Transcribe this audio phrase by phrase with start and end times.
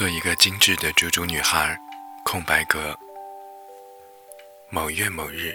[0.00, 1.78] 做一个精致的猪猪女孩。
[2.24, 2.98] 空白格。
[4.70, 5.54] 某月某日，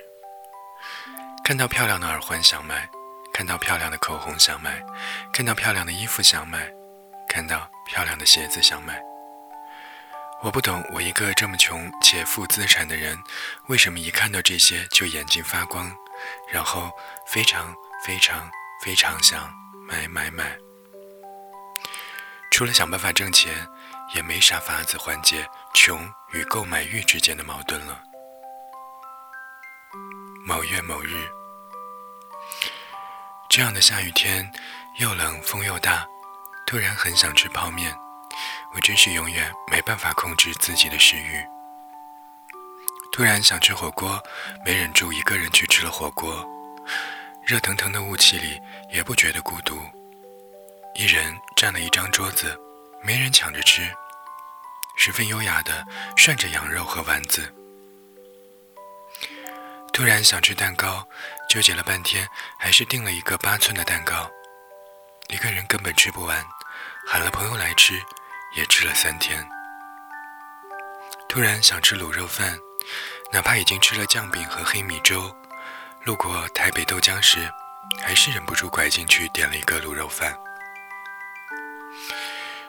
[1.43, 2.87] 看到漂亮的耳环想买，
[3.33, 4.85] 看到漂亮的口红想买，
[5.33, 6.71] 看到漂亮的衣服想买，
[7.27, 9.01] 看到漂亮的鞋子想买。
[10.43, 13.17] 我不懂，我一个这么穷且负资产的人，
[13.65, 15.91] 为什么一看到这些就眼睛发光，
[16.51, 16.91] 然后
[17.25, 17.73] 非常
[18.03, 18.47] 非常
[18.83, 19.51] 非常想
[19.89, 20.55] 买买买。
[22.51, 23.67] 除了想办法挣钱。
[24.13, 28.01] 也没啥法子缓解穷与购买欲之间的矛盾了。
[30.45, 31.27] 某月某日，
[33.49, 34.49] 这样的下雨天，
[34.99, 36.05] 又冷风又大，
[36.67, 37.95] 突然很想吃泡面。
[38.73, 41.43] 我真是永远没办法控制自己的食欲。
[43.11, 44.21] 突然想吃火锅，
[44.63, 46.45] 没忍住一个人去吃了火锅。
[47.43, 49.79] 热腾腾的雾气里，也不觉得孤独。
[50.93, 52.59] 一人占了一张桌子。
[53.03, 53.87] 没人抢着吃，
[54.95, 55.85] 十分优雅的
[56.15, 57.53] 涮着羊肉和丸子。
[59.93, 61.07] 突然想吃蛋糕，
[61.49, 64.29] 纠结了半天，还是订了一个八寸的蛋糕。
[65.29, 66.45] 一个人根本吃不完，
[67.07, 68.01] 喊了朋友来吃，
[68.55, 69.47] 也吃了三天。
[71.29, 72.57] 突然想吃卤肉饭，
[73.31, 75.35] 哪怕已经吃了酱饼和黑米粥，
[76.03, 77.49] 路过台北豆浆时，
[78.01, 80.37] 还是忍不住拐进去点了一个卤肉饭。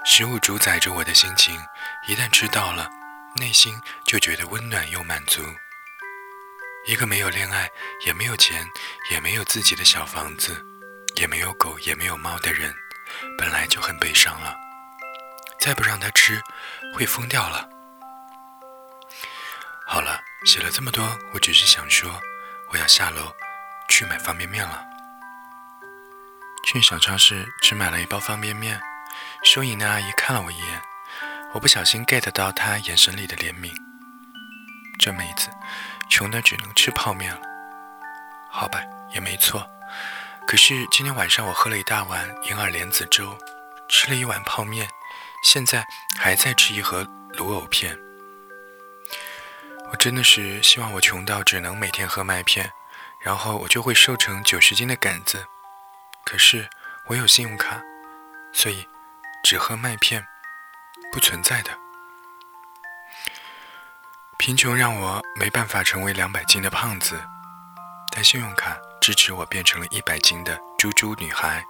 [0.04, 1.60] 食物主宰着我的心情，
[2.08, 2.88] 一旦吃到了，
[3.34, 5.42] 内心就觉得温暖又满足。
[6.86, 7.68] 一个没有恋爱、
[8.04, 8.64] 也没有钱、
[9.10, 10.64] 也没有自己的小房子、
[11.16, 12.72] 也没有狗、也没有猫的人，
[13.36, 14.56] 本来就很悲伤了。
[15.58, 16.40] 再不让他吃，
[16.94, 17.68] 会疯掉了。
[19.84, 22.20] 好了，写了这么多，我只是想说，
[22.68, 23.34] 我要下楼
[23.88, 24.84] 去买方便面了。
[26.64, 28.80] 去小超市只买了一包方便面。
[29.42, 30.82] 收银的阿姨看了我一眼，
[31.56, 33.72] 我不小心 get 到他眼神里的怜悯。
[34.98, 35.48] 这妹子，
[36.06, 37.40] 穷的只能吃泡面了。
[38.50, 38.78] 好吧，
[39.14, 39.66] 也没错。
[40.46, 43.38] 可是今天晚上我喝了一大碗银耳莲子粥，
[43.88, 44.86] 吃了一碗泡面，
[45.42, 45.82] 现在
[46.18, 47.02] 还在吃一盒
[47.32, 47.98] 卤藕片。
[49.90, 52.70] 我真的是希望我穷到只能每天喝麦片，
[53.22, 55.46] 然后我就会瘦成九十斤的杆子。
[56.22, 56.68] 可是
[57.06, 57.80] 我有信用卡，
[58.52, 58.86] 所以。
[59.44, 60.26] 只喝麦片，
[61.16, 61.70] 不存在的。
[64.36, 67.18] 贫穷让我没办法成为两百斤的胖子，
[68.12, 71.64] 但信用卡支持我变成了一百斤的猪猪女孩。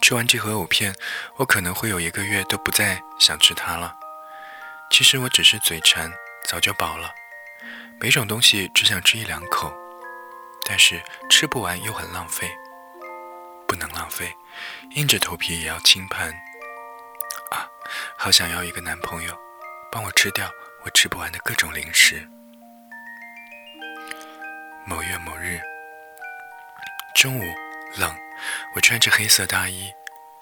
[0.00, 0.94] 吃完这盒藕片，
[1.34, 3.96] 我可能会有一个月都不再想吃它了。
[4.88, 6.12] 其实我只是嘴馋，
[6.48, 7.10] 早就饱了。
[7.98, 9.74] 每种东西只想吃一两口，
[10.64, 12.48] 但是吃不完又很浪费。
[13.66, 14.36] 不能浪费，
[14.90, 16.32] 硬着头皮也要轻盘。
[18.16, 19.36] 好想要一个男朋友，
[19.90, 20.50] 帮我吃掉
[20.84, 22.28] 我吃不完的各种零食。
[24.86, 25.60] 某月某日，
[27.14, 27.42] 中午
[27.96, 28.14] 冷，
[28.74, 29.92] 我穿着黑色大衣、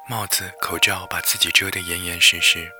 [0.09, 2.71] 帽子、口罩，把自己遮得严严实实。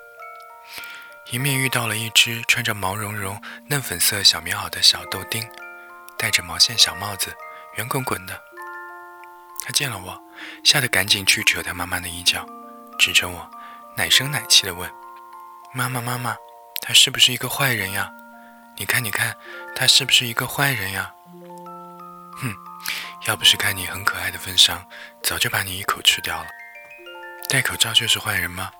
[1.31, 5.49] 迎面遇到了一只穿着毛茸茸、嫩粉色小棉袄的小豆丁，
[6.19, 7.35] 戴着毛线小帽子，
[7.77, 8.43] 圆滚滚的。
[9.65, 10.23] 他见了我。
[10.65, 12.45] 吓得赶紧去扯他妈妈的衣角，
[12.99, 13.49] 指着我，
[13.95, 14.91] 奶声奶气地问
[15.75, 16.35] ：“妈妈，妈妈，
[16.81, 18.11] 他是不是一个坏人呀？
[18.77, 19.37] 你看，你看，
[19.77, 21.13] 他是不是一个坏人呀？”
[22.41, 22.55] 哼，
[23.27, 24.85] 要不是看你很可爱的份上，
[25.23, 26.47] 早就把你一口吃掉了。
[27.49, 28.71] 戴口罩就是坏人吗？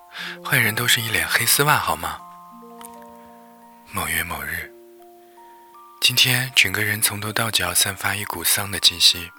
[0.45, 2.19] 坏人都是一脸黑丝袜好吗？
[3.91, 4.73] 某月某日，
[6.01, 9.31] 今天整个人从头到脚散发一股丧的气息。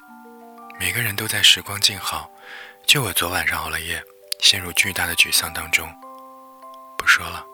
[0.80, 2.30] 每个人都在时光静好，
[2.86, 4.04] 就我昨晚上熬了夜，
[4.44, 5.90] 陷入巨大的沮丧当中。
[6.98, 7.46] 不说了，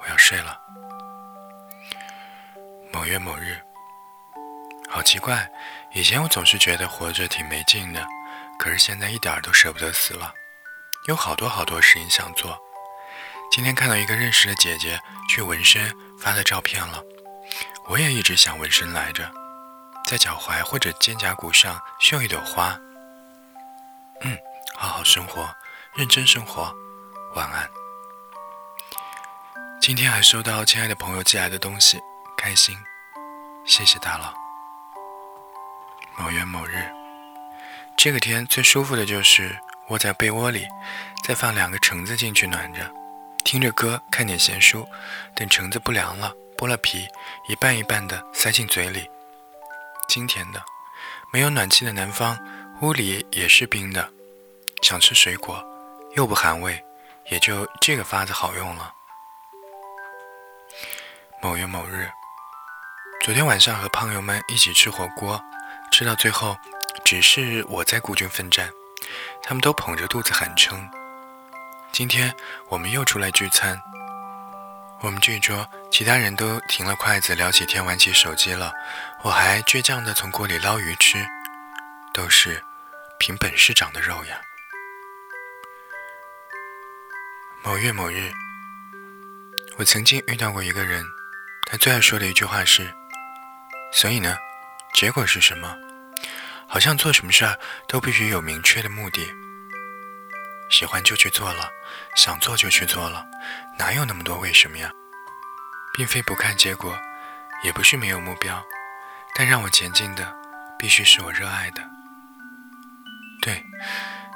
[0.00, 0.58] 我要睡了。
[2.90, 3.60] 某月某日，
[4.88, 5.46] 好奇怪，
[5.92, 8.02] 以前我总是觉得活着挺没劲的，
[8.58, 10.32] 可是现在一点都舍不得死了，
[11.06, 12.58] 有好多好多事情想做。
[13.52, 14.98] 今天看到一个认识的姐姐
[15.28, 17.02] 去纹身发的照片了，
[17.88, 19.30] 我也一直想纹身来着。
[20.06, 22.80] 在脚踝或者肩胛骨上绣一朵花。
[24.22, 24.38] 嗯，
[24.74, 25.54] 好好生活，
[25.96, 26.70] 认真生活，
[27.34, 27.66] 晚安。
[29.80, 31.98] 今天还收到亲爱的朋友寄来的东西，
[32.36, 32.76] 开心，
[33.64, 34.34] 谢谢大佬。
[36.18, 36.84] 某月某日，
[37.96, 39.58] 这个天最舒服的就是
[39.88, 40.66] 窝在被窝里，
[41.24, 42.92] 再放两个橙子进去暖着，
[43.42, 44.86] 听着歌，看点闲书，
[45.34, 47.08] 等橙子不凉了，剥了皮，
[47.48, 49.08] 一半一半的塞进嘴里。
[50.08, 50.62] 今天的，
[51.32, 52.38] 没有暖气的南方，
[52.82, 54.10] 屋里也是冰的。
[54.82, 55.64] 想吃水果，
[56.16, 56.82] 又不含胃，
[57.26, 58.94] 也就这个法子好用了。
[61.42, 62.10] 某月某日，
[63.22, 65.38] 昨天晚上和胖友们一起吃火锅，
[65.92, 66.56] 吃到最后，
[67.04, 68.70] 只是我在孤军奋战，
[69.42, 70.88] 他们都捧着肚子喊撑。
[71.92, 72.34] 今天
[72.68, 73.78] 我们又出来聚餐，
[75.00, 78.72] 我们这一桌其他人都停了筷子，聊起天，玩起手机了，
[79.20, 81.26] 我还倔强地从锅里捞鱼吃，
[82.14, 82.64] 都是
[83.18, 84.40] 凭本事长的肉呀。
[87.66, 88.32] 某月某日，
[89.76, 91.04] 我曾经遇到过一个人，
[91.68, 92.94] 他最爱说的一句话是
[93.92, 94.36] ：“所以呢，
[94.94, 95.76] 结果是什么？
[96.68, 97.58] 好像做什么事儿
[97.88, 99.34] 都必须有明确的目的。
[100.70, 101.68] 喜欢就去做了，
[102.14, 103.26] 想做就去做了，
[103.76, 104.88] 哪有那么多为什么呀？
[105.92, 106.96] 并非不看结果，
[107.64, 108.64] 也不是没有目标，
[109.34, 110.32] 但让我前进的
[110.78, 111.82] 必须是我热爱的。
[113.42, 113.64] 对，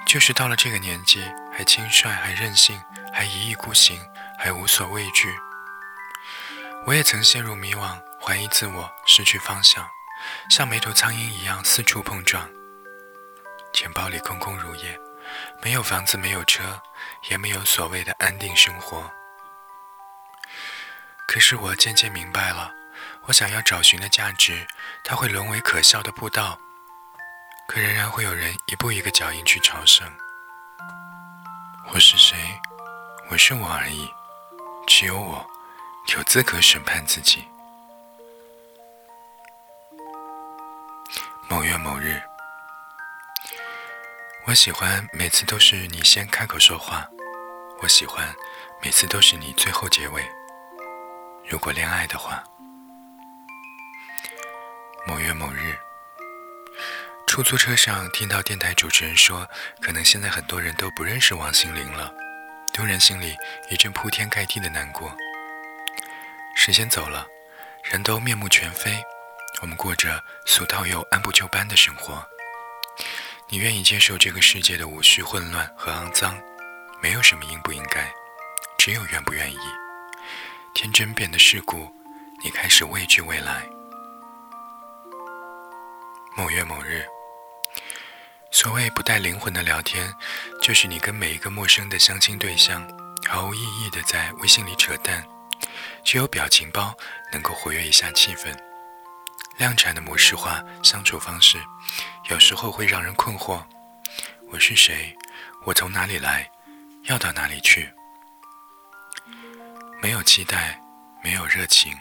[0.05, 1.23] 就是到了这个年纪，
[1.53, 2.76] 还轻率，还任性。”
[3.21, 4.01] 还一意孤行，
[4.39, 5.39] 还无所畏惧。
[6.87, 9.87] 我也曾陷入迷惘，怀疑自我，失去方向，
[10.49, 12.49] 像没头苍蝇一样四处碰撞。
[13.75, 14.99] 钱包里空空如也，
[15.63, 16.81] 没有房子，没有车，
[17.29, 19.13] 也没有所谓的安定生活。
[21.29, 22.73] 可是我渐渐明白了，
[23.25, 24.67] 我想要找寻的价值，
[25.05, 26.59] 它会沦为可笑的步道，
[27.69, 30.11] 可仍然会有人一步一个脚印去朝圣。
[31.93, 32.59] 我是谁？
[33.31, 34.12] 我是我而已，
[34.88, 35.47] 只有我
[36.17, 37.44] 有资格审判自己。
[41.49, 42.21] 某月某日，
[44.47, 47.09] 我喜欢每次都是你先开口说话，
[47.81, 48.35] 我喜欢
[48.82, 50.29] 每次都是你最后结尾。
[51.49, 52.43] 如果恋爱的话，
[55.06, 55.79] 某月某日，
[57.29, 59.49] 出租车上听到电台主持人说，
[59.81, 62.12] 可能现在很多人都不认识王心凌了。
[62.73, 63.37] 突然心里
[63.69, 65.15] 一阵铺天盖地的难过。
[66.55, 67.27] 时间走了，
[67.83, 69.03] 人都面目全非，
[69.61, 72.25] 我们过着俗套又按部就班的生活。
[73.49, 76.41] 你愿意接受这个世界的无序、混乱和肮脏，
[77.03, 78.13] 没有什么应不应该，
[78.79, 79.59] 只有愿不愿意。
[80.75, 81.93] 天真变得世故，
[82.43, 83.67] 你开始畏惧未来。
[86.37, 87.05] 某月某日。
[88.62, 90.15] 所谓不带灵魂的聊天，
[90.61, 92.87] 就是你跟每一个陌生的相亲对象
[93.27, 95.27] 毫无意义的在微信里扯淡，
[96.05, 96.95] 只有表情包
[97.33, 98.55] 能够活跃一下气氛。
[99.57, 101.59] 量产的模式化相处方式，
[102.29, 103.65] 有时候会让人困惑：
[104.51, 105.17] 我是谁？
[105.65, 106.47] 我从哪里来？
[107.05, 107.91] 要到哪里去？
[110.03, 110.79] 没有期待，
[111.25, 111.97] 没有热情，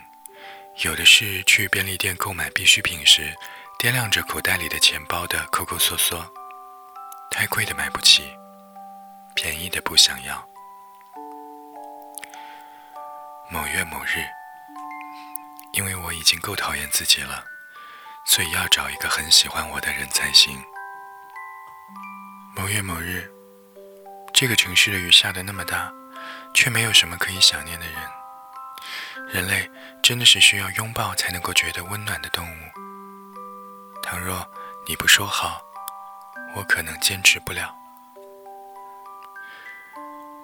[0.84, 3.34] 有的是去便利店购买必需品时，
[3.80, 6.30] 掂量着口袋里的钱包的抠抠缩缩。
[7.30, 8.36] 太贵的买不起，
[9.34, 10.46] 便宜的不想要。
[13.50, 14.26] 某月某日，
[15.74, 17.44] 因为我已经够讨厌自己了，
[18.26, 20.62] 所以要找一个很喜欢我的人才行。
[22.56, 23.32] 某月某日，
[24.34, 25.94] 这个城市的雨下的那么大，
[26.54, 27.96] 却没有什么可以想念的人。
[29.28, 29.70] 人类
[30.02, 34.02] 真的是需要拥抱才能够觉得温暖的动物。
[34.02, 34.46] 倘若
[34.88, 35.69] 你不说好。
[36.56, 37.76] 我可能坚持不了。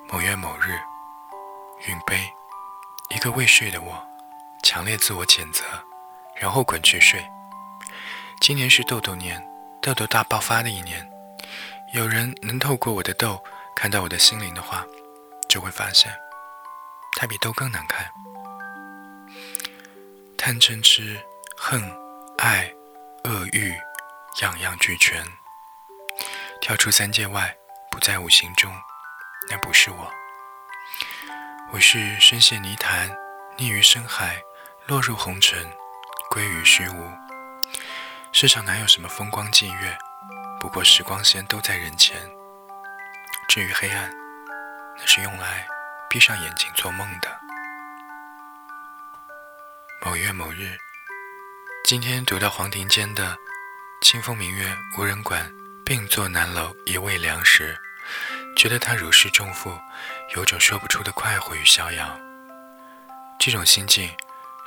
[0.08, 0.80] 某月某日，
[1.88, 2.32] 云杯，
[3.10, 4.08] 一个未睡的我，
[4.64, 5.64] 强烈自我谴责，
[6.36, 7.26] 然后滚去睡。
[8.40, 9.44] 今年是痘痘年，
[9.82, 11.10] 痘痘大爆发的一年。
[11.94, 13.42] 有人能透过我的痘
[13.76, 14.86] 看到我的心灵的话，
[15.48, 16.12] 就会发现，
[17.18, 18.06] 它比痘更难看。
[20.38, 21.20] 贪嗔痴
[21.58, 21.82] 恨
[22.38, 22.72] 爱
[23.24, 23.74] 恶欲，
[24.42, 25.26] 样样俱全。
[26.66, 27.56] 跳出三界外，
[27.92, 28.76] 不在五行中，
[29.48, 30.12] 那不是我。
[31.72, 33.08] 我是深陷泥潭，
[33.56, 34.42] 溺于深海，
[34.88, 35.72] 落入红尘，
[36.28, 37.12] 归于虚无。
[38.32, 39.96] 世上哪有什么风光霁月？
[40.60, 42.18] 不过时光线都在人前。
[43.48, 44.12] 至于黑暗，
[44.98, 45.68] 那是用来
[46.10, 47.30] 闭上眼睛做梦的。
[50.04, 50.76] 某月某日，
[51.84, 53.36] 今天读到黄庭坚的
[54.02, 55.48] 《清风明月无人管》。
[55.86, 57.80] 并坐南楼一味凉时，
[58.58, 59.80] 觉得他如释重负，
[60.36, 62.20] 有种说不出的快活与逍遥。
[63.38, 64.10] 这种心境，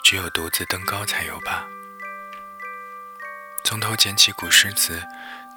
[0.04, 1.66] 只有独自登高才有吧。
[3.64, 5.02] 从头捡起古诗词，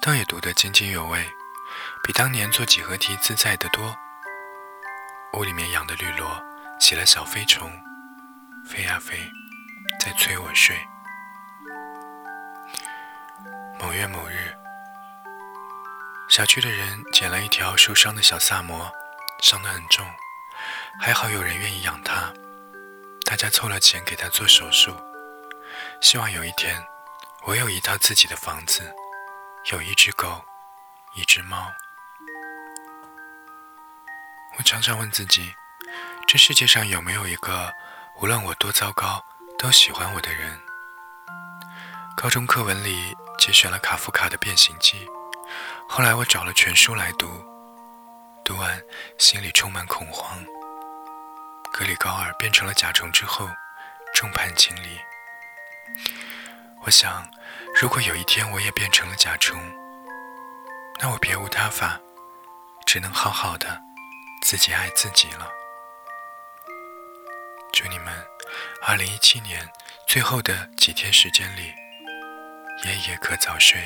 [0.01, 1.23] 倒也读得津津有味，
[2.03, 3.95] 比当年做几何题自在得多。
[5.33, 6.43] 屋里面养的绿萝
[6.79, 7.71] 起了小飞虫，
[8.65, 9.15] 飞呀飞，
[9.99, 10.75] 在催我睡。
[13.79, 14.60] 某月某日。
[16.31, 18.89] 小区的人捡了一条受伤的小萨摩，
[19.41, 20.09] 伤得很重，
[20.97, 22.31] 还好有人愿意养它，
[23.25, 24.95] 大家凑了钱给它做手术，
[25.99, 26.81] 希望有一天
[27.43, 28.95] 我有一套自己的房子，
[29.73, 30.41] 有一只狗，
[31.15, 31.69] 一只猫。
[34.57, 35.53] 我常常问自己，
[36.29, 37.73] 这世界上有没有一个
[38.21, 39.21] 无论我多糟糕
[39.59, 40.61] 都喜欢我的人？
[42.15, 45.05] 高中课文里节选了卡夫卡的《变形记》，
[45.93, 47.27] 后来我找了全书来读，
[48.45, 48.81] 读完
[49.17, 50.41] 心里充满恐慌。
[51.73, 53.49] 格里高尔变成了甲虫之后，
[54.13, 54.97] 众叛亲离。
[56.85, 57.29] 我想，
[57.75, 59.61] 如果有一天我也变成了甲虫，
[61.01, 61.99] 那我别无他法，
[62.85, 63.81] 只能好好的
[64.43, 65.51] 自己爱自己了。
[67.73, 68.13] 祝你们，
[68.81, 69.69] 二零一七年
[70.07, 71.73] 最后的几天时间里。
[72.85, 73.81] 夜夜可早睡，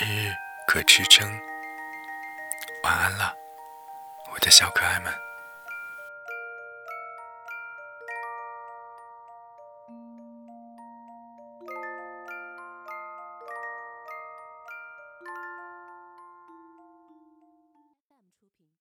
[0.00, 0.34] 日日
[0.66, 1.28] 可支撑。
[2.84, 3.36] 晚安了，
[4.32, 5.12] 我的小可爱们。